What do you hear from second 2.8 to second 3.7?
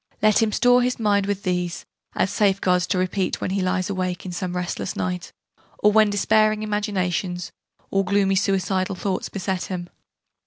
to repeat when he